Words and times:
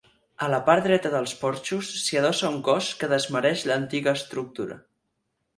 A 0.45 0.45
la 0.53 0.59
part 0.69 0.87
dreta 0.87 1.11
dels 1.15 1.33
porxos 1.41 1.91
s'hi 2.05 2.19
adossa 2.21 2.51
un 2.55 2.57
cos 2.71 2.89
que 3.03 3.13
desmereix 3.15 3.67
l'antiga 3.73 4.19
estructura. 4.21 4.81